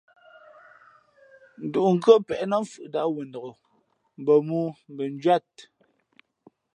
Ndǔʼ 1.65 1.87
nkhʉ́ά 1.95 2.17
pěʼ 2.27 2.41
nά 2.49 2.57
mfhʉʼnāt 2.63 3.07
wenok, 3.15 3.49
mbα 4.21 4.33
mōō 4.47 4.67
mbα 4.91 5.03
njwíat. 5.13 5.49